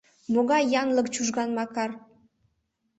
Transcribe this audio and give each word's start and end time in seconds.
Могай 0.33 0.63
янлык 0.81 1.07
Чужган 1.13 1.49
Макар!.. 1.57 1.89